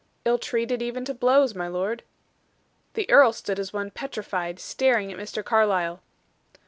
"Ill 0.25 0.39
treated 0.39 0.81
even 0.81 1.05
to 1.05 1.13
blows, 1.13 1.53
my 1.53 1.67
lord." 1.67 2.01
The 2.95 3.07
earl 3.07 3.33
stood 3.33 3.59
as 3.59 3.71
one 3.71 3.91
petrified, 3.91 4.59
staring 4.59 5.11
at 5.11 5.19
Mr. 5.19 5.45
Carlyle. 5.45 6.01